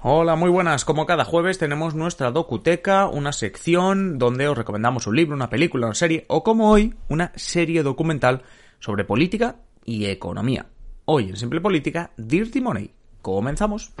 Hola, 0.00 0.36
muy 0.36 0.48
buenas. 0.48 0.84
Como 0.84 1.06
cada 1.06 1.24
jueves 1.24 1.58
tenemos 1.58 1.96
nuestra 1.96 2.30
docuteca, 2.30 3.08
una 3.08 3.32
sección 3.32 4.16
donde 4.16 4.46
os 4.46 4.56
recomendamos 4.56 5.08
un 5.08 5.16
libro, 5.16 5.34
una 5.34 5.50
película, 5.50 5.86
una 5.86 5.94
serie 5.96 6.24
o 6.28 6.44
como 6.44 6.70
hoy, 6.70 6.94
una 7.08 7.32
serie 7.34 7.82
documental 7.82 8.42
sobre 8.78 9.02
política 9.02 9.56
y 9.84 10.06
economía. 10.06 10.66
Hoy 11.04 11.30
en 11.30 11.36
Simple 11.36 11.60
Política, 11.60 12.12
Dirty 12.16 12.60
Money. 12.60 12.92
Comenzamos. 13.22 13.92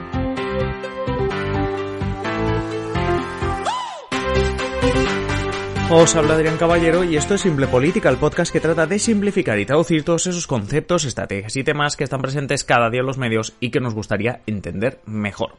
Os 5.90 6.14
habla 6.16 6.34
Adrián 6.34 6.58
Caballero 6.58 7.02
y 7.02 7.16
esto 7.16 7.34
es 7.34 7.40
Simple 7.40 7.66
Política, 7.66 8.10
el 8.10 8.18
podcast 8.18 8.52
que 8.52 8.60
trata 8.60 8.86
de 8.86 8.98
simplificar 8.98 9.58
y 9.58 9.64
traducir 9.64 10.04
todos 10.04 10.26
esos 10.26 10.46
conceptos, 10.46 11.06
estrategias 11.06 11.56
y 11.56 11.64
temas 11.64 11.96
que 11.96 12.04
están 12.04 12.20
presentes 12.20 12.62
cada 12.62 12.90
día 12.90 13.00
en 13.00 13.06
los 13.06 13.16
medios 13.16 13.54
y 13.58 13.70
que 13.70 13.80
nos 13.80 13.94
gustaría 13.94 14.42
entender 14.46 15.00
mejor. 15.06 15.52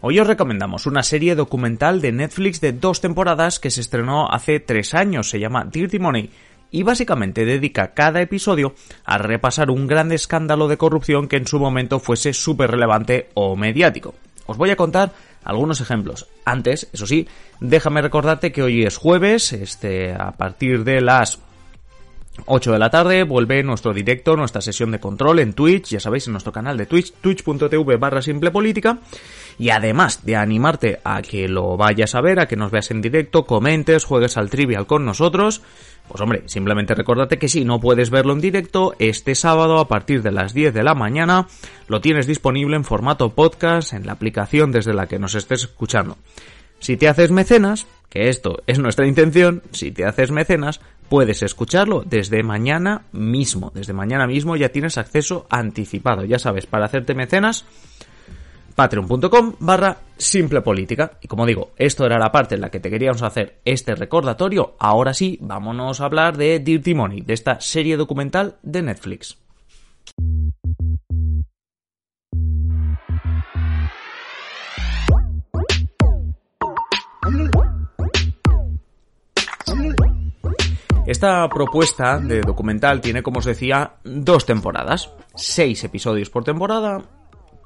Hoy 0.00 0.18
os 0.18 0.26
recomendamos 0.26 0.86
una 0.86 1.02
serie 1.02 1.34
documental 1.34 2.00
de 2.00 2.10
Netflix 2.10 2.62
de 2.62 2.72
dos 2.72 3.02
temporadas 3.02 3.60
que 3.60 3.70
se 3.70 3.82
estrenó 3.82 4.30
hace 4.30 4.60
tres 4.60 4.94
años, 4.94 5.28
se 5.28 5.40
llama 5.40 5.66
Dirty 5.70 5.98
Money 5.98 6.30
y 6.70 6.82
básicamente 6.82 7.44
dedica 7.44 7.92
cada 7.92 8.22
episodio 8.22 8.74
a 9.04 9.18
repasar 9.18 9.70
un 9.70 9.86
gran 9.86 10.10
escándalo 10.10 10.68
de 10.68 10.78
corrupción 10.78 11.28
que 11.28 11.36
en 11.36 11.46
su 11.46 11.58
momento 11.58 12.00
fuese 12.00 12.32
súper 12.32 12.70
relevante 12.70 13.28
o 13.34 13.56
mediático. 13.56 14.14
Os 14.46 14.56
voy 14.56 14.70
a 14.70 14.76
contar 14.76 15.12
algunos 15.44 15.80
ejemplos. 15.80 16.26
Antes, 16.44 16.88
eso 16.92 17.06
sí, 17.06 17.28
déjame 17.60 18.02
recordarte 18.02 18.52
que 18.52 18.62
hoy 18.62 18.84
es 18.84 18.96
jueves, 18.96 19.52
este, 19.52 20.12
a 20.12 20.32
partir 20.32 20.84
de 20.84 21.00
las 21.00 21.38
8 22.44 22.72
de 22.72 22.78
la 22.78 22.90
tarde 22.90 23.24
vuelve 23.24 23.62
nuestro 23.62 23.94
directo, 23.94 24.36
nuestra 24.36 24.60
sesión 24.60 24.90
de 24.90 25.00
control 25.00 25.38
en 25.38 25.54
Twitch, 25.54 25.88
ya 25.88 26.00
sabéis, 26.00 26.26
en 26.26 26.32
nuestro 26.32 26.52
canal 26.52 26.76
de 26.76 26.86
Twitch, 26.86 27.12
twitch.tv 27.14 27.96
barra 27.96 28.20
simple 28.20 28.50
política. 28.50 28.98
Y 29.58 29.70
además 29.70 30.26
de 30.26 30.36
animarte 30.36 31.00
a 31.02 31.22
que 31.22 31.48
lo 31.48 31.78
vayas 31.78 32.14
a 32.14 32.20
ver, 32.20 32.40
a 32.40 32.46
que 32.46 32.56
nos 32.56 32.70
veas 32.70 32.90
en 32.90 33.00
directo, 33.00 33.46
comentes, 33.46 34.04
juegues 34.04 34.36
al 34.36 34.50
trivial 34.50 34.86
con 34.86 35.06
nosotros, 35.06 35.62
pues 36.08 36.20
hombre, 36.20 36.42
simplemente 36.46 36.94
recordate 36.94 37.38
que 37.38 37.48
si 37.48 37.64
no 37.64 37.80
puedes 37.80 38.10
verlo 38.10 38.34
en 38.34 38.40
directo, 38.40 38.94
este 38.98 39.34
sábado 39.34 39.78
a 39.78 39.88
partir 39.88 40.22
de 40.22 40.30
las 40.30 40.52
10 40.52 40.74
de 40.74 40.84
la 40.84 40.94
mañana 40.94 41.48
lo 41.88 42.00
tienes 42.00 42.26
disponible 42.26 42.76
en 42.76 42.84
formato 42.84 43.30
podcast 43.30 43.94
en 43.94 44.06
la 44.06 44.12
aplicación 44.12 44.72
desde 44.72 44.94
la 44.94 45.06
que 45.06 45.18
nos 45.18 45.34
estés 45.34 45.64
escuchando. 45.64 46.18
Si 46.78 46.96
te 46.96 47.08
haces 47.08 47.30
mecenas, 47.30 47.86
que 48.10 48.28
esto 48.28 48.62
es 48.66 48.78
nuestra 48.78 49.06
intención, 49.06 49.62
si 49.72 49.90
te 49.90 50.04
haces 50.04 50.30
mecenas, 50.30 50.80
puedes 51.08 51.42
escucharlo 51.42 52.02
desde 52.04 52.42
mañana 52.42 53.02
mismo. 53.12 53.70
Desde 53.74 53.92
mañana 53.92 54.26
mismo 54.26 54.56
ya 54.56 54.70
tienes 54.70 54.98
acceso 54.98 55.46
anticipado. 55.50 56.24
Ya 56.24 56.38
sabes, 56.38 56.66
para 56.66 56.86
hacerte 56.86 57.14
mecenas, 57.14 57.64
patreon.com 58.74 59.54
barra 59.58 59.98
simple 60.16 60.60
política. 60.60 61.18
Y 61.20 61.28
como 61.28 61.46
digo, 61.46 61.72
esto 61.76 62.06
era 62.06 62.18
la 62.18 62.32
parte 62.32 62.54
en 62.54 62.60
la 62.60 62.70
que 62.70 62.80
te 62.80 62.90
queríamos 62.90 63.22
hacer 63.22 63.60
este 63.64 63.94
recordatorio. 63.94 64.76
Ahora 64.78 65.14
sí, 65.14 65.38
vámonos 65.40 66.00
a 66.00 66.04
hablar 66.04 66.36
de 66.36 66.58
Dirty 66.60 66.94
Money, 66.94 67.22
de 67.22 67.34
esta 67.34 67.60
serie 67.60 67.96
documental 67.96 68.56
de 68.62 68.82
Netflix. 68.82 69.45
Esta 81.06 81.48
propuesta 81.48 82.18
de 82.18 82.40
documental 82.40 83.00
tiene, 83.00 83.22
como 83.22 83.38
os 83.38 83.44
decía, 83.44 83.92
dos 84.02 84.44
temporadas, 84.44 85.12
seis 85.36 85.84
episodios 85.84 86.30
por 86.30 86.42
temporada, 86.42 87.00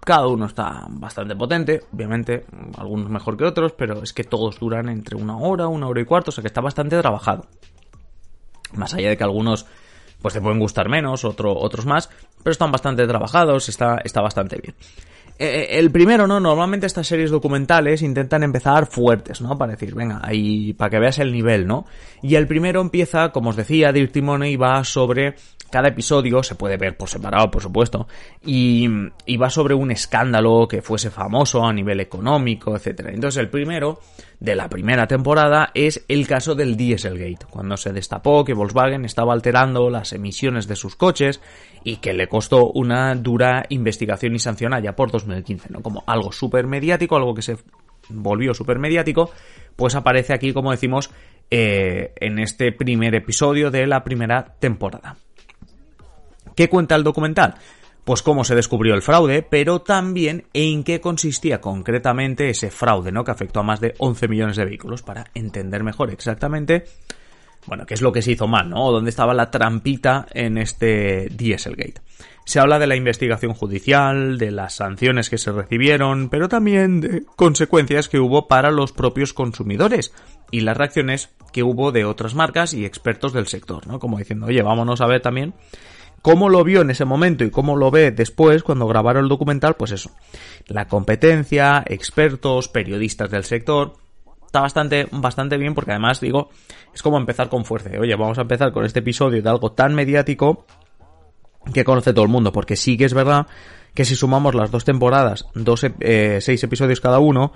cada 0.05 0.27
uno 0.27 0.45
está 0.45 0.85
bastante 0.91 1.35
potente, 1.35 1.81
obviamente, 1.91 2.45
algunos 2.77 3.09
mejor 3.09 3.39
que 3.39 3.45
otros, 3.45 3.73
pero 3.73 4.03
es 4.03 4.13
que 4.13 4.25
todos 4.25 4.59
duran 4.61 4.91
entre 4.91 5.17
una 5.17 5.39
hora, 5.39 5.69
una 5.69 5.89
hora 5.89 6.03
y 6.03 6.05
cuarto, 6.05 6.29
o 6.29 6.33
sea 6.33 6.43
que 6.43 6.49
está 6.49 6.61
bastante 6.61 6.99
trabajado. 6.99 7.47
Más 8.75 8.93
allá 8.93 9.09
de 9.09 9.17
que 9.17 9.25
algunos 9.25 9.65
pues 10.21 10.35
te 10.35 10.41
pueden 10.43 10.59
gustar 10.59 10.91
menos, 10.91 11.25
otro, 11.25 11.57
otros 11.57 11.87
más, 11.87 12.11
pero 12.43 12.53
están 12.53 12.71
bastante 12.71 13.07
trabajados, 13.07 13.71
está, 13.71 14.03
está 14.05 14.21
bastante 14.21 14.61
bien. 14.61 14.75
Eh, 15.41 15.47
eh, 15.71 15.79
el 15.79 15.91
primero, 15.91 16.27
¿no? 16.27 16.39
Normalmente 16.39 16.87
estas 16.87 17.07
series 17.07 17.31
documentales 17.31 18.03
intentan 18.03 18.43
empezar 18.43 18.85
fuertes, 18.87 19.41
¿no? 19.41 19.57
Para 19.57 19.73
decir, 19.73 19.95
venga, 19.95 20.21
ahí, 20.23 20.75
para 20.75 20.91
que 20.91 20.99
veas 20.99 21.19
el 21.19 21.33
nivel, 21.33 21.67
¿no? 21.67 21.87
Y 22.21 22.35
el 22.35 22.47
primero 22.47 22.83
empieza, 22.83 23.33
como 23.33 23.49
os 23.49 23.57
decía, 23.57 23.91
Dirty 23.91 24.21
Money 24.21 24.57
va 24.57 24.85
sobre 24.85 25.37
cada 25.71 25.89
episodio 25.89 26.43
se 26.43 26.55
puede 26.55 26.77
ver 26.77 26.97
por 26.97 27.09
separado, 27.09 27.51
por 27.51 27.63
supuesto, 27.63 28.07
y, 28.45 28.89
va 29.37 29.49
sobre 29.49 29.75
un 29.75 29.91
escándalo 29.91 30.67
que 30.69 30.83
fuese 30.83 31.11
famoso 31.11 31.65
a 31.65 31.73
nivel 31.73 32.01
económico, 32.01 32.77
etc. 32.77 33.07
Entonces 33.09 33.39
el 33.39 33.49
primero 33.49 34.01
de 34.39 34.55
la 34.55 34.69
primera 34.69 35.07
temporada 35.07 35.71
es 35.75 36.05
el 36.09 36.27
caso 36.27 36.55
del 36.55 36.77
Dieselgate, 36.77 37.47
cuando 37.49 37.77
se 37.77 37.93
destapó 37.93 38.45
que 38.45 38.53
Volkswagen 38.55 39.05
estaba 39.05 39.33
alterando 39.33 39.89
las 39.89 40.13
emisiones 40.13 40.67
de 40.67 40.77
sus 40.77 40.97
coches 40.97 41.41
y 41.85 41.97
que 41.97 42.13
le 42.13 42.29
costó 42.29 42.71
una 42.71 43.15
dura 43.15 43.65
investigación 43.69 44.35
y 44.35 44.39
sanción 44.39 44.75
allá 44.75 44.95
por 44.95 45.11
2015, 45.11 45.69
¿no? 45.71 45.81
Como 45.81 46.05
algo 46.07 46.33
súper 46.33 46.67
mediático, 46.67 47.17
algo 47.17 47.35
que 47.35 47.43
se 47.43 47.57
volvió 48.11 48.55
súper 48.55 48.79
mediático, 48.79 49.31
pues 49.77 49.95
aparece 49.95 50.33
aquí, 50.35 50.53
como 50.53 50.73
decimos, 50.73 51.11
eh, 51.51 52.13
en 52.17 52.39
este 52.39 52.73
primer 52.73 53.15
episodio 53.15 53.71
de 53.71 53.87
la 53.87 54.05
primera 54.05 54.55
temporada. 54.59 55.17
¿Qué 56.55 56.69
cuenta 56.69 56.97
el 56.97 57.05
documental? 57.05 57.55
Pues 58.05 58.23
cómo 58.23 58.45
se 58.45 58.55
descubrió 58.55 58.95
el 58.95 59.03
fraude, 59.03 59.43
pero 59.43 59.83
también 59.83 60.45
en 60.53 60.85
qué 60.85 61.01
consistía 61.01 61.61
concretamente 61.61 62.49
ese 62.49 62.71
fraude, 62.71 63.13
¿no? 63.13 63.25
Que 63.25 63.31
afectó 63.31 63.61
a 63.61 63.65
más 63.65 63.81
de 63.81 63.95
11 63.99 64.29
millones 64.29 64.57
de 64.57 64.65
vehículos, 64.65 65.03
para 65.03 65.27
entender 65.35 65.85
mejor 65.85 66.11
exactamente, 66.11 66.85
bueno, 67.67 67.85
qué 67.87 67.95
es 67.95 68.03
lo 68.03 68.13
que 68.13 68.23
se 68.23 68.33
hizo 68.33 68.49
mal, 68.49 68.71
¿no? 68.71 68.87
O 68.87 68.93
dónde 68.93 69.11
estaba 69.11 69.35
la 69.35 69.51
trampita 69.51 70.27
en 70.33 70.59
este 70.59 71.29
Dieselgate. 71.31 72.01
Se 72.45 72.59
habla 72.59 72.79
de 72.79 72.87
la 72.87 72.97
investigación 72.97 73.55
judicial, 73.55 74.39
de 74.39 74.51
las 74.51 74.75
sanciones 74.75 75.31
que 75.31 75.39
se 75.39 75.53
recibieron, 75.53 76.31
pero 76.31 76.49
también 76.49 77.01
de 77.01 77.25
consecuencias 77.37 78.09
que 78.09 78.19
hubo 78.19 78.49
para 78.49 78.71
los 78.71 78.93
propios 78.93 79.35
consumidores 79.35 80.13
y 80.51 80.61
las 80.61 80.77
reacciones 80.77 81.31
que 81.53 81.63
hubo 81.63 81.93
de 81.93 82.05
otras 82.05 82.35
marcas 82.35 82.75
y 82.75 82.85
expertos 82.85 83.33
del 83.33 83.47
sector, 83.47 83.87
¿no? 83.87 84.01
Como 84.01 84.19
diciendo, 84.19 84.47
oye, 84.47 84.63
vámonos 84.63 85.01
a 85.01 85.07
ver 85.07 85.21
también 85.21 85.55
cómo 86.23 86.49
lo 86.49 86.65
vio 86.65 86.83
en 86.83 86.91
ese 86.91 87.05
momento 87.05 87.45
y 87.45 87.51
cómo 87.51 87.77
lo 87.77 87.91
ve 87.91 88.11
después 88.11 88.63
cuando 88.63 88.87
grabaron 88.87 89.25
el 89.25 89.29
documental, 89.29 89.75
pues 89.75 89.93
eso. 89.93 90.11
La 90.67 90.89
competencia, 90.89 91.83
expertos, 91.87 92.69
periodistas 92.69 93.31
del 93.31 93.45
sector. 93.45 93.95
Está 94.47 94.61
bastante, 94.61 95.07
bastante 95.13 95.57
bien 95.57 95.75
porque 95.75 95.93
además 95.93 96.21
digo, 96.21 96.51
es 96.93 97.03
como 97.03 97.19
empezar 97.19 97.49
con 97.49 97.65
fuerza. 97.65 97.91
Oye, 97.99 98.15
vamos 98.17 98.39
a 98.39 98.43
empezar 98.43 98.73
con 98.73 98.85
este 98.85 98.99
episodio 99.01 99.43
de 99.43 99.49
algo 99.49 99.73
tan 99.73 99.95
mediático 99.95 100.67
que 101.73 101.85
conoce 101.85 102.13
todo 102.13 102.25
el 102.25 102.31
mundo. 102.31 102.53
Porque 102.53 102.77
sí 102.77 102.97
que 102.97 103.05
es 103.05 103.15
verdad 103.15 103.47
que 103.95 104.05
si 104.05 104.17
sumamos 104.17 104.55
las 104.55 104.71
dos 104.71 104.85
temporadas, 104.85 105.47
dos, 105.55 105.87
eh, 106.01 106.39
seis 106.41 106.63
episodios 106.63 107.01
cada 107.01 107.19
uno, 107.19 107.53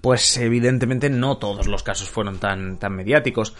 pues 0.00 0.36
evidentemente 0.36 1.10
no 1.10 1.38
todos 1.38 1.66
los 1.66 1.82
casos 1.82 2.08
fueron 2.08 2.38
tan, 2.38 2.78
tan 2.78 2.94
mediáticos. 2.94 3.54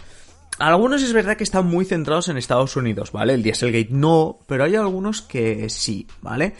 Algunos 0.59 1.03
es 1.03 1.13
verdad 1.13 1.37
que 1.37 1.45
están 1.45 1.67
muy 1.67 1.85
centrados 1.85 2.29
en 2.29 2.39
Estados 2.39 2.77
Unidos, 2.77 3.13
¿vale? 3.13 3.35
El 3.35 3.43
Dieselgate 3.43 3.89
no, 3.91 4.39
pero 4.47 4.65
hay 4.65 4.75
algunos 4.75 5.21
que 5.21 5.69
sí, 5.69 6.07
¿vale? 6.23 6.55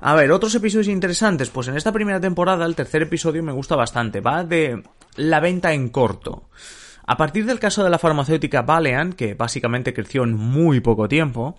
A 0.00 0.14
ver, 0.14 0.30
otros 0.30 0.54
episodios 0.54 0.88
interesantes. 0.88 1.50
Pues 1.50 1.68
en 1.68 1.76
esta 1.76 1.92
primera 1.92 2.20
temporada, 2.20 2.64
el 2.64 2.76
tercer 2.76 3.02
episodio 3.02 3.42
me 3.42 3.52
gusta 3.52 3.76
bastante. 3.76 4.20
Va 4.20 4.44
de 4.44 4.82
la 5.16 5.40
venta 5.40 5.72
en 5.72 5.88
corto. 5.88 6.48
A 7.06 7.16
partir 7.16 7.44
del 7.44 7.58
caso 7.58 7.82
de 7.82 7.90
la 7.90 7.98
farmacéutica 7.98 8.62
Valeant, 8.62 9.14
que 9.14 9.34
básicamente 9.34 9.92
creció 9.92 10.22
en 10.22 10.34
muy 10.34 10.80
poco 10.80 11.08
tiempo, 11.08 11.56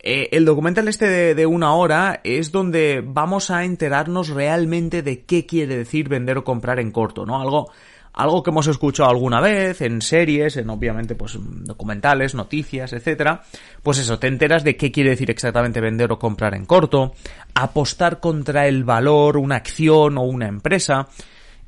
eh, 0.00 0.30
el 0.32 0.44
documental 0.44 0.88
este 0.88 1.08
de, 1.08 1.34
de, 1.34 1.46
una 1.46 1.74
hora 1.74 2.20
es 2.24 2.52
donde 2.52 3.02
vamos 3.04 3.50
a 3.50 3.64
enterarnos 3.64 4.28
realmente 4.28 5.02
de 5.02 5.24
qué 5.24 5.46
quiere 5.46 5.76
decir 5.76 6.08
vender 6.08 6.38
o 6.38 6.44
comprar 6.44 6.80
en 6.80 6.90
corto, 6.90 7.26
¿no? 7.26 7.40
Algo 7.40 7.70
algo 8.14 8.42
que 8.42 8.50
hemos 8.50 8.66
escuchado 8.68 9.10
alguna 9.10 9.40
vez 9.40 9.80
en 9.80 10.00
series, 10.00 10.56
en 10.56 10.70
obviamente 10.70 11.14
pues 11.14 11.36
documentales, 11.38 12.34
noticias, 12.34 12.92
etcétera, 12.92 13.42
pues 13.82 13.98
eso, 13.98 14.18
te 14.18 14.28
enteras 14.28 14.62
de 14.64 14.76
qué 14.76 14.92
quiere 14.92 15.10
decir 15.10 15.30
exactamente 15.30 15.80
vender 15.80 16.12
o 16.12 16.18
comprar 16.18 16.54
en 16.54 16.64
corto, 16.64 17.12
apostar 17.54 18.20
contra 18.20 18.66
el 18.68 18.84
valor, 18.84 19.36
una 19.36 19.56
acción 19.56 20.16
o 20.16 20.22
una 20.22 20.46
empresa. 20.46 21.08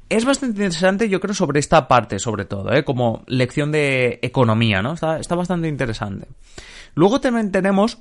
Es 0.08 0.24
bastante 0.24 0.62
interesante, 0.62 1.08
yo 1.08 1.18
creo, 1.18 1.34
sobre 1.34 1.58
esta 1.58 1.88
parte, 1.88 2.20
sobre 2.20 2.44
todo, 2.44 2.72
¿eh? 2.72 2.84
como 2.84 3.24
lección 3.26 3.72
de 3.72 4.20
economía, 4.22 4.80
¿no? 4.80 4.94
Está, 4.94 5.18
está 5.18 5.34
bastante 5.34 5.66
interesante. 5.66 6.28
Luego 6.94 7.20
también 7.20 7.50
tenemos 7.50 7.98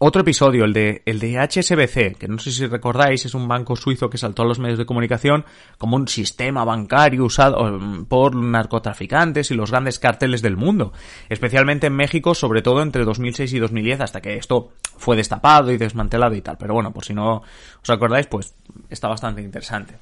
Otro 0.00 0.22
episodio, 0.22 0.64
el 0.64 0.72
de, 0.72 1.02
el 1.06 1.18
de 1.18 1.40
HSBC, 1.40 2.16
que 2.18 2.28
no 2.28 2.38
sé 2.38 2.52
si 2.52 2.64
recordáis, 2.68 3.26
es 3.26 3.34
un 3.34 3.48
banco 3.48 3.74
suizo 3.74 4.08
que 4.08 4.16
saltó 4.16 4.42
a 4.42 4.44
los 4.44 4.60
medios 4.60 4.78
de 4.78 4.86
comunicación 4.86 5.44
como 5.76 5.96
un 5.96 6.06
sistema 6.06 6.64
bancario 6.64 7.24
usado 7.24 7.64
mm, 7.64 8.04
por 8.04 8.36
narcotraficantes 8.36 9.50
y 9.50 9.54
los 9.54 9.72
grandes 9.72 9.98
carteles 9.98 10.40
del 10.40 10.56
mundo, 10.56 10.92
especialmente 11.28 11.88
en 11.88 11.96
México, 11.96 12.36
sobre 12.36 12.62
todo 12.62 12.80
entre 12.80 13.04
2006 13.04 13.52
y 13.54 13.58
2010, 13.58 14.00
hasta 14.00 14.20
que 14.20 14.36
esto 14.36 14.70
fue 14.98 15.16
destapado 15.16 15.72
y 15.72 15.78
desmantelado 15.78 16.36
y 16.36 16.42
tal. 16.42 16.58
Pero 16.58 16.74
bueno, 16.74 16.92
por 16.92 17.04
si 17.04 17.12
no 17.12 17.42
os 17.82 17.90
acordáis, 17.90 18.28
pues 18.28 18.54
está 18.90 19.08
bastante 19.08 19.42
interesante. 19.42 19.94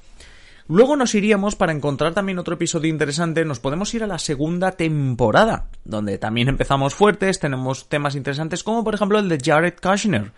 Luego 0.69 0.97
nos 0.97 1.15
iríamos 1.15 1.55
para 1.55 1.71
encontrar 1.71 2.13
también 2.13 2.39
otro 2.39 2.55
episodio 2.55 2.89
interesante, 2.89 3.45
nos 3.45 3.59
podemos 3.59 3.93
ir 3.93 4.03
a 4.03 4.07
la 4.07 4.19
segunda 4.19 4.73
temporada, 4.73 5.69
donde 5.85 6.17
también 6.17 6.49
empezamos 6.49 6.93
fuertes, 6.93 7.39
tenemos 7.39 7.87
temas 7.87 8.15
interesantes 8.15 8.63
como 8.63 8.83
por 8.83 8.93
ejemplo 8.93 9.17
el 9.17 9.29
de 9.29 9.39
Jared 9.41 9.75
Kushner, 9.81 10.33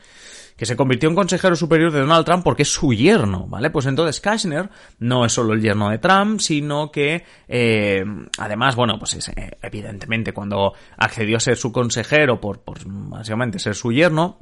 que 0.55 0.67
se 0.67 0.75
convirtió 0.75 1.09
en 1.09 1.15
consejero 1.15 1.55
superior 1.55 1.91
de 1.91 2.01
Donald 2.01 2.25
Trump 2.25 2.43
porque 2.43 2.61
es 2.61 2.71
su 2.71 2.93
yerno, 2.93 3.47
¿vale? 3.47 3.71
Pues 3.71 3.87
entonces 3.87 4.21
Kushner 4.21 4.69
no 4.99 5.25
es 5.25 5.31
solo 5.31 5.53
el 5.53 5.61
yerno 5.61 5.89
de 5.89 5.97
Trump, 5.97 6.41
sino 6.41 6.91
que 6.91 7.23
eh, 7.47 8.03
además, 8.37 8.75
bueno, 8.75 8.99
pues 8.99 9.15
es, 9.15 9.29
eh, 9.29 9.57
evidentemente 9.63 10.31
cuando 10.31 10.73
accedió 10.97 11.37
a 11.37 11.39
ser 11.39 11.57
su 11.57 11.71
consejero 11.71 12.39
por, 12.39 12.59
por 12.59 12.77
básicamente 12.85 13.57
ser 13.57 13.73
su 13.73 13.91
yerno, 13.91 14.37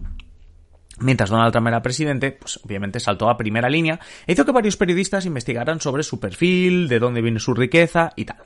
Mientras 1.00 1.30
Donald 1.30 1.52
Trump 1.52 1.68
era 1.68 1.82
presidente, 1.82 2.32
pues 2.32 2.60
obviamente 2.64 3.00
saltó 3.00 3.30
a 3.30 3.38
primera 3.38 3.70
línea 3.70 4.00
e 4.26 4.34
hizo 4.34 4.46
que 4.46 4.52
varios 4.52 4.78
periodistas 4.78 5.26
investigaran 5.26 5.80
sobre 5.80 6.04
su 6.04 6.20
perfil, 6.20 6.88
de 6.88 7.00
dónde 7.00 7.22
viene 7.22 7.40
su 7.40 7.54
riqueza 7.54 8.14
y 8.16 8.26
tal. 8.26 8.38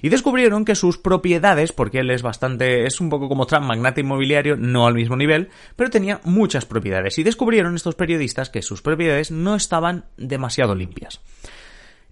Y 0.00 0.08
descubrieron 0.08 0.64
que 0.64 0.74
sus 0.74 0.98
propiedades, 0.98 1.72
porque 1.72 2.00
él 2.00 2.10
es 2.10 2.22
bastante, 2.22 2.86
es 2.86 3.00
un 3.00 3.08
poco 3.08 3.28
como 3.28 3.46
Trump, 3.46 3.66
magnate 3.66 4.00
inmobiliario, 4.00 4.56
no 4.56 4.86
al 4.86 4.94
mismo 4.94 5.16
nivel, 5.16 5.50
pero 5.76 5.90
tenía 5.90 6.20
muchas 6.24 6.66
propiedades. 6.66 7.18
Y 7.18 7.22
descubrieron 7.22 7.76
estos 7.76 7.94
periodistas 7.94 8.50
que 8.50 8.62
sus 8.62 8.82
propiedades 8.82 9.30
no 9.30 9.54
estaban 9.54 10.06
demasiado 10.16 10.74
limpias. 10.74 11.20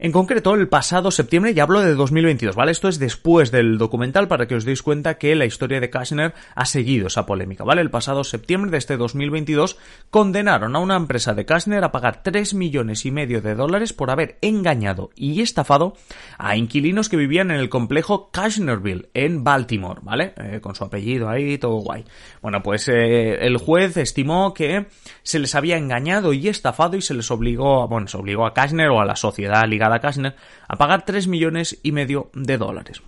En 0.02 0.12
concreto, 0.12 0.54
el 0.54 0.66
pasado 0.66 1.10
septiembre, 1.10 1.52
ya 1.52 1.64
hablo 1.64 1.82
de 1.82 1.94
2022, 1.94 2.56
¿vale? 2.56 2.72
Esto 2.72 2.88
es 2.88 2.98
después 2.98 3.50
del 3.50 3.76
documental 3.76 4.28
para 4.28 4.46
que 4.46 4.54
os 4.54 4.64
deis 4.64 4.82
cuenta 4.82 5.18
que 5.18 5.34
la 5.34 5.44
historia 5.44 5.78
de 5.78 5.90
Kashner 5.90 6.32
ha 6.54 6.64
seguido 6.64 7.08
esa 7.08 7.26
polémica, 7.26 7.64
¿vale? 7.64 7.82
El 7.82 7.90
pasado 7.90 8.24
septiembre 8.24 8.70
de 8.70 8.78
este 8.78 8.96
2022 8.96 9.76
condenaron 10.08 10.74
a 10.74 10.78
una 10.78 10.96
empresa 10.96 11.34
de 11.34 11.44
Kashner 11.44 11.84
a 11.84 11.92
pagar 11.92 12.22
3 12.22 12.54
millones 12.54 13.04
y 13.04 13.10
medio 13.10 13.42
de 13.42 13.54
dólares 13.54 13.92
por 13.92 14.10
haber 14.10 14.38
engañado 14.40 15.10
y 15.16 15.42
estafado 15.42 15.92
a 16.38 16.56
inquilinos 16.56 17.10
que 17.10 17.18
vivían 17.18 17.50
en 17.50 17.58
el 17.58 17.68
complejo 17.68 18.30
Kashnerville 18.30 19.10
en 19.12 19.44
Baltimore, 19.44 20.00
¿vale? 20.02 20.32
Eh, 20.38 20.60
con 20.62 20.74
su 20.74 20.84
apellido 20.84 21.28
ahí, 21.28 21.58
todo 21.58 21.74
guay. 21.74 22.06
Bueno, 22.40 22.62
pues 22.62 22.88
eh, 22.88 23.44
el 23.44 23.58
juez 23.58 23.98
estimó 23.98 24.54
que 24.54 24.86
se 25.22 25.38
les 25.38 25.54
había 25.54 25.76
engañado 25.76 26.32
y 26.32 26.48
estafado 26.48 26.96
y 26.96 27.02
se 27.02 27.12
les 27.12 27.30
obligó, 27.30 27.86
bueno, 27.86 28.06
se 28.06 28.16
obligó 28.16 28.46
a 28.46 28.54
Kashner 28.54 28.88
o 28.88 29.02
a 29.02 29.04
la 29.04 29.14
sociedad 29.14 29.68
ligada 29.68 29.89
a 29.96 30.00
Kashner 30.00 30.36
a 30.68 30.76
pagar 30.76 31.04
3 31.04 31.26
millones 31.28 31.78
y 31.82 31.92
medio 31.92 32.30
de 32.34 32.58
dólares. 32.58 33.02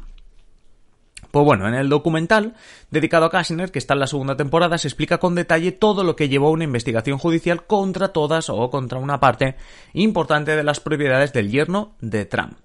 Pues 1.33 1.47
bueno, 1.47 1.67
en 1.67 1.75
el 1.75 1.89
documental 1.89 2.55
dedicado 2.91 3.25
a 3.25 3.31
Kashner, 3.31 3.73
que 3.73 3.79
está 3.79 3.95
en 3.95 4.01
la 4.01 4.07
segunda 4.07 4.37
temporada, 4.37 4.77
se 4.77 4.89
explica 4.89 5.17
con 5.17 5.35
detalle 5.35 5.73
todo 5.73 6.05
lo 6.05 6.15
que 6.15 6.29
llevó 6.29 6.49
a 6.49 6.53
una 6.53 6.65
investigación 6.65 7.17
judicial 7.17 7.65
contra 7.65 8.09
todas 8.09 8.51
o 8.51 8.69
contra 8.69 8.99
una 8.99 9.19
parte 9.19 9.57
importante 9.95 10.55
de 10.55 10.63
las 10.63 10.81
propiedades 10.81 11.33
del 11.33 11.51
yerno 11.51 11.95
de 12.01 12.27
Trump. 12.27 12.59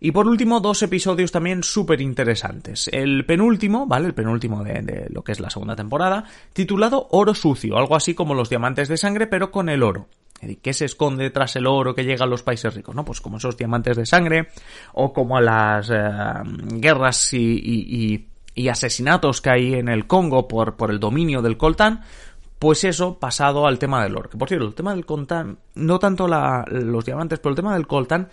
Y 0.00 0.12
por 0.12 0.26
último, 0.26 0.60
dos 0.60 0.82
episodios 0.82 1.32
también 1.32 1.62
súper 1.62 2.02
interesantes. 2.02 2.88
El 2.92 3.24
penúltimo, 3.24 3.86
¿vale? 3.86 4.08
El 4.08 4.14
penúltimo 4.14 4.64
de, 4.64 5.06
lo 5.10 5.22
que 5.22 5.32
es 5.32 5.40
la 5.40 5.50
segunda 5.50 5.76
temporada, 5.76 6.24
titulado 6.52 7.08
Oro 7.12 7.34
Sucio, 7.34 7.78
algo 7.78 7.96
así 7.96 8.14
como 8.14 8.34
los 8.34 8.50
diamantes 8.50 8.88
de 8.88 8.98
sangre, 8.98 9.26
pero 9.26 9.50
con 9.50 9.70
el 9.70 9.82
oro. 9.82 10.08
¿Qué 10.62 10.72
se 10.72 10.86
esconde 10.86 11.30
tras 11.30 11.56
el 11.56 11.66
oro 11.66 11.94
que 11.94 12.04
llega 12.04 12.24
a 12.24 12.28
los 12.28 12.42
países 12.42 12.74
ricos? 12.74 12.94
¿No? 12.94 13.04
Pues 13.04 13.20
como 13.20 13.36
esos 13.36 13.56
diamantes 13.56 13.96
de 13.96 14.06
sangre, 14.06 14.48
o 14.94 15.12
como 15.12 15.40
las 15.40 15.90
eh, 15.90 16.00
guerras 16.74 17.32
y, 17.34 18.26
y, 18.54 18.68
asesinatos 18.68 19.40
que 19.40 19.50
hay 19.50 19.74
en 19.74 19.88
el 19.88 20.06
Congo 20.06 20.46
por, 20.46 20.76
por 20.76 20.90
el 20.90 21.00
dominio 21.00 21.40
del 21.40 21.56
coltán, 21.56 22.02
pues 22.58 22.84
eso 22.84 23.18
pasado 23.18 23.66
al 23.66 23.78
tema 23.78 24.02
del 24.02 24.16
oro. 24.16 24.28
Que 24.28 24.36
por 24.36 24.48
cierto, 24.48 24.66
el 24.66 24.74
tema 24.74 24.94
del 24.94 25.06
coltán, 25.06 25.58
no 25.74 25.98
tanto 25.98 26.28
los 26.28 27.04
diamantes, 27.04 27.38
pero 27.38 27.50
el 27.50 27.56
tema 27.56 27.72
del 27.74 27.86
coltán 27.86 28.28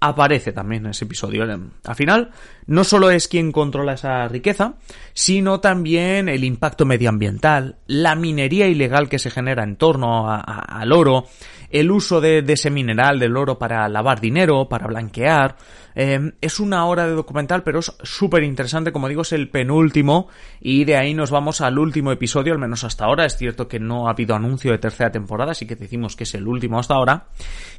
aparece 0.00 0.52
también 0.52 0.84
en 0.84 0.90
ese 0.90 1.04
episodio. 1.04 1.42
Al 1.42 1.94
final, 1.94 2.30
no 2.66 2.84
solo 2.84 3.10
es 3.10 3.28
quien 3.28 3.52
controla 3.52 3.94
esa 3.94 4.28
riqueza, 4.28 4.74
sino 5.12 5.60
también 5.60 6.28
el 6.28 6.44
impacto 6.44 6.84
medioambiental, 6.84 7.76
la 7.86 8.14
minería 8.14 8.68
ilegal 8.68 9.08
que 9.08 9.18
se 9.18 9.30
genera 9.30 9.64
en 9.64 9.76
torno 9.76 10.30
al 10.30 10.92
oro, 10.92 11.26
el 11.70 11.90
uso 11.90 12.20
de, 12.20 12.44
ese 12.46 12.70
mineral 12.70 13.18
del 13.18 13.36
oro 13.36 13.58
para 13.58 13.88
lavar 13.88 14.20
dinero, 14.20 14.68
para 14.68 14.86
blanquear. 14.86 15.56
Eh, 15.94 16.32
es 16.40 16.60
una 16.60 16.86
hora 16.86 17.06
de 17.06 17.12
documental, 17.12 17.62
pero 17.62 17.80
es 17.80 17.92
súper 18.02 18.44
interesante, 18.44 18.92
como 18.92 19.08
digo, 19.08 19.22
es 19.22 19.32
el 19.32 19.50
penúltimo 19.50 20.28
y 20.60 20.84
de 20.84 20.96
ahí 20.96 21.12
nos 21.12 21.30
vamos 21.30 21.60
al 21.60 21.78
último 21.78 22.12
episodio, 22.12 22.52
al 22.52 22.58
menos 22.58 22.84
hasta 22.84 23.04
ahora. 23.04 23.26
Es 23.26 23.36
cierto 23.36 23.66
que 23.68 23.80
no 23.80 24.06
ha 24.06 24.12
habido 24.12 24.34
anuncio 24.34 24.70
de 24.70 24.78
tercera 24.78 25.10
temporada, 25.10 25.52
así 25.52 25.66
que 25.66 25.76
decimos 25.76 26.14
que 26.14 26.24
es 26.24 26.34
el 26.34 26.46
último 26.46 26.78
hasta 26.78 26.94
ahora, 26.94 27.26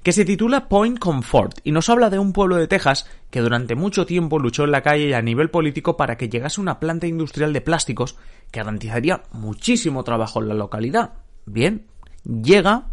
que 0.03 0.11
se 0.11 0.25
titula 0.25 0.67
Point 0.67 0.99
Comfort 0.99 1.59
y 1.63 1.71
nos 1.71 1.89
habla 1.89 2.09
de 2.09 2.19
un 2.19 2.33
pueblo 2.33 2.57
de 2.57 2.67
Texas 2.67 3.09
que 3.29 3.41
durante 3.41 3.75
mucho 3.75 4.05
tiempo 4.05 4.39
luchó 4.39 4.63
en 4.63 4.71
la 4.71 4.81
calle 4.81 5.09
y 5.09 5.13
a 5.13 5.21
nivel 5.21 5.49
político 5.49 5.97
para 5.97 6.17
que 6.17 6.29
llegase 6.29 6.61
una 6.61 6.79
planta 6.79 7.07
industrial 7.07 7.53
de 7.53 7.61
plásticos 7.61 8.17
que 8.51 8.59
garantizaría 8.59 9.23
muchísimo 9.31 10.03
trabajo 10.03 10.41
en 10.41 10.49
la 10.49 10.55
localidad. 10.55 11.13
Bien, 11.45 11.85
llega, 12.23 12.87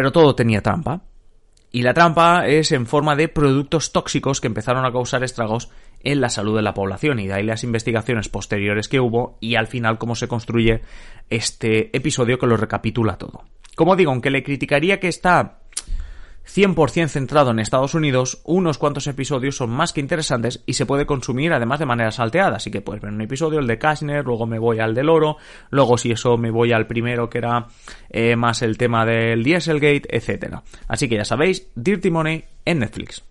pero 0.00 0.12
todo 0.12 0.34
tenía 0.34 0.62
trampa. 0.62 1.02
Y 1.70 1.82
la 1.82 1.92
trampa 1.92 2.46
es 2.46 2.72
en 2.72 2.86
forma 2.86 3.16
de 3.16 3.28
productos 3.28 3.92
tóxicos 3.92 4.40
que 4.40 4.46
empezaron 4.46 4.86
a 4.86 4.92
causar 4.92 5.22
estragos 5.22 5.68
en 6.02 6.22
la 6.22 6.30
salud 6.30 6.56
de 6.56 6.62
la 6.62 6.72
población 6.72 7.20
y 7.20 7.26
de 7.26 7.34
ahí 7.34 7.42
las 7.42 7.64
investigaciones 7.64 8.30
posteriores 8.30 8.88
que 8.88 8.98
hubo 8.98 9.36
y 9.40 9.56
al 9.56 9.66
final 9.66 9.98
cómo 9.98 10.14
se 10.14 10.26
construye 10.26 10.80
este 11.28 11.94
episodio 11.94 12.38
que 12.38 12.46
lo 12.46 12.56
recapitula 12.56 13.18
todo. 13.18 13.44
Como 13.76 13.94
digo, 13.94 14.10
aunque 14.10 14.30
le 14.30 14.42
criticaría 14.42 15.00
que 15.00 15.08
está 15.08 15.59
100% 16.54 17.08
centrado 17.08 17.50
en 17.50 17.60
Estados 17.60 17.94
Unidos, 17.94 18.40
unos 18.44 18.78
cuantos 18.78 19.06
episodios 19.06 19.56
son 19.56 19.70
más 19.70 19.92
que 19.92 20.00
interesantes 20.00 20.62
y 20.66 20.74
se 20.74 20.86
puede 20.86 21.06
consumir 21.06 21.52
además 21.52 21.78
de 21.78 21.86
manera 21.86 22.10
salteada. 22.10 22.56
Así 22.56 22.70
que 22.70 22.80
puedes 22.80 23.02
ver 23.02 23.12
un 23.12 23.20
episodio, 23.20 23.60
el 23.60 23.66
de 23.66 23.78
Kashner, 23.78 24.24
luego 24.24 24.46
me 24.46 24.58
voy 24.58 24.80
al 24.80 24.94
del 24.94 25.08
oro, 25.08 25.36
luego 25.70 25.96
si 25.96 26.10
eso 26.10 26.36
me 26.36 26.50
voy 26.50 26.72
al 26.72 26.86
primero 26.86 27.30
que 27.30 27.38
era 27.38 27.66
eh, 28.08 28.36
más 28.36 28.62
el 28.62 28.76
tema 28.78 29.06
del 29.06 29.44
Dieselgate, 29.44 30.08
etc. 30.10 30.56
Así 30.88 31.08
que 31.08 31.16
ya 31.16 31.24
sabéis, 31.24 31.68
Dirty 31.74 32.10
Money 32.10 32.44
en 32.64 32.80
Netflix. 32.80 33.22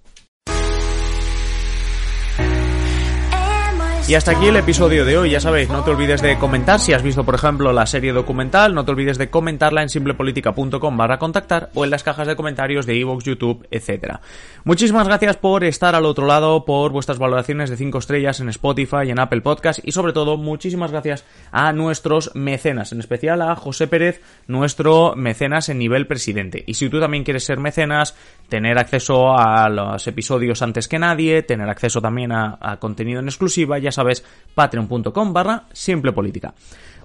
Y 4.10 4.16
hasta 4.16 4.32
aquí 4.32 4.48
el 4.48 4.56
episodio 4.56 5.06
de 5.06 5.20
hoy, 5.20 5.30
ya 5.30 5.40
sabéis, 5.40 5.70
no 5.70 5.84
te 5.84 5.92
olvides 5.92 6.24
de 6.24 6.40
comentar 6.40 6.80
si 6.80 6.94
has 6.94 7.04
visto, 7.04 7.24
por 7.24 7.36
ejemplo, 7.36 7.72
la 7.72 7.86
serie 7.86 8.12
documental, 8.12 8.74
no 8.74 8.84
te 8.84 8.90
olvides 8.90 9.20
de 9.20 9.30
comentarla 9.30 9.84
en 9.84 9.90
simplepolitica.com 9.90 10.98
barra 10.98 11.20
contactar 11.20 11.70
o 11.76 11.86
en 11.86 11.92
las 11.92 12.04
cajas 12.04 12.26
de 12.26 12.36
comentarios 12.36 12.88
de 12.88 12.96
iVoox, 12.96 13.24
YouTube, 13.24 13.68
etc. 13.70 14.16
Muchísimas 14.64 15.08
gracias 15.08 15.38
por 15.38 15.64
estar 15.64 15.94
al 15.94 16.08
otro 16.08 16.26
lado, 16.26 16.66
por 16.66 16.92
vuestras 16.92 17.20
valoraciones 17.20 17.70
de 17.70 17.78
5 17.78 18.00
estrellas 18.00 18.40
en 18.40 18.50
Spotify 18.50 19.06
y 19.06 19.12
en 19.12 19.20
Apple 19.20 19.42
Podcast 19.42 19.80
y 19.84 19.92
sobre 19.92 20.12
todo 20.12 20.38
muchísimas 20.38 20.90
gracias 20.90 21.24
a 21.52 21.72
nuestros 21.72 22.32
mecenas, 22.34 22.92
en 22.92 23.02
especial 23.02 23.44
a 23.44 23.56
José 23.56 23.86
Pérez, 23.86 24.24
nuestro 24.48 25.14
mecenas 25.16 25.70
en 25.70 25.78
nivel 25.78 26.08
presidente. 26.08 26.64
Y 26.66 26.74
si 26.74 26.90
tú 26.90 27.00
también 27.00 27.24
quieres 27.24 27.44
ser 27.44 27.60
mecenas, 27.60 28.16
tener 28.50 28.80
acceso 28.80 29.38
a 29.38 29.70
los 29.70 30.08
episodios 30.08 30.64
antes 30.64 30.88
que 30.88 30.98
nadie, 30.98 31.44
tener 31.44 31.70
acceso 31.70 32.02
también 32.02 32.32
a, 32.32 32.78
contenido 32.80 33.20
en 33.20 33.28
exclusiva, 33.28 33.78
ya 33.78 33.92
sabes, 34.00 34.24
patreon.com 34.56 35.34
barra 35.34 35.64
simple 35.74 36.12
política. 36.12 36.54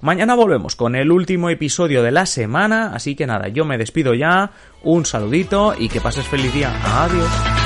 Mañana 0.01 0.35
volvemos 0.35 0.77
con 0.77 0.97
el 0.97 1.11
último 1.11 1.51
episodio 1.51 2.03
de 2.03 2.11
la 2.11 2.27
semana, 2.27 2.93
así 2.95 3.15
que 3.15 3.27
nada, 3.27 3.49
yo 3.49 3.65
me 3.65 3.79
despido 3.79 4.15
ya, 4.15 4.51
un 4.83 5.07
saludito 5.07 5.75
y 5.79 5.89
que 5.89 6.01
pases 6.01 6.27
feliz 6.27 6.53
día. 6.53 6.73
Adiós. 7.03 7.64